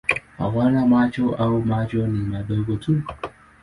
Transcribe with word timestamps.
Hawana 0.37 0.85
macho 0.85 1.35
au 1.35 1.61
macho 1.65 2.07
ni 2.07 2.19
madogo 2.19 2.75
tu. 2.75 3.01